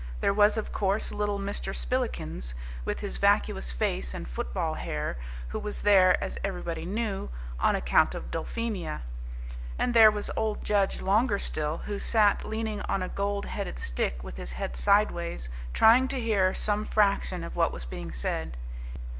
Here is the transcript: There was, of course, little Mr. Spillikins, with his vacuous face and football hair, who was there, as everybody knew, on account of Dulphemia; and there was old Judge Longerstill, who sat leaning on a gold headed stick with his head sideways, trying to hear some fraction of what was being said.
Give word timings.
There 0.19 0.33
was, 0.33 0.57
of 0.57 0.71
course, 0.73 1.11
little 1.11 1.37
Mr. 1.37 1.75
Spillikins, 1.75 2.55
with 2.85 3.01
his 3.01 3.17
vacuous 3.17 3.71
face 3.71 4.15
and 4.15 4.27
football 4.27 4.73
hair, 4.73 5.15
who 5.49 5.59
was 5.59 5.81
there, 5.83 6.17
as 6.23 6.39
everybody 6.43 6.87
knew, 6.87 7.29
on 7.59 7.75
account 7.75 8.15
of 8.15 8.31
Dulphemia; 8.31 9.03
and 9.77 9.93
there 9.93 10.09
was 10.09 10.31
old 10.35 10.63
Judge 10.63 11.03
Longerstill, 11.03 11.81
who 11.85 11.99
sat 11.99 12.43
leaning 12.43 12.81
on 12.89 13.03
a 13.03 13.09
gold 13.09 13.45
headed 13.45 13.77
stick 13.77 14.23
with 14.23 14.37
his 14.37 14.53
head 14.53 14.75
sideways, 14.75 15.49
trying 15.71 16.07
to 16.07 16.19
hear 16.19 16.51
some 16.55 16.83
fraction 16.83 17.43
of 17.43 17.55
what 17.55 17.71
was 17.71 17.85
being 17.85 18.11
said. 18.11 18.57